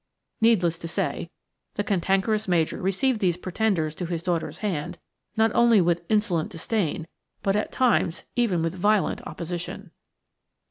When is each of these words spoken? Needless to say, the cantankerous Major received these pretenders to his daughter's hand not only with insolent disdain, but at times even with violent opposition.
Needless 0.41 0.79
to 0.79 0.87
say, 0.87 1.29
the 1.75 1.83
cantankerous 1.83 2.47
Major 2.47 2.81
received 2.81 3.19
these 3.19 3.37
pretenders 3.37 3.93
to 3.93 4.07
his 4.07 4.23
daughter's 4.23 4.57
hand 4.57 4.97
not 5.37 5.51
only 5.53 5.79
with 5.79 6.01
insolent 6.09 6.49
disdain, 6.49 7.05
but 7.43 7.55
at 7.55 7.71
times 7.71 8.23
even 8.35 8.63
with 8.63 8.73
violent 8.73 9.21
opposition. 9.27 9.91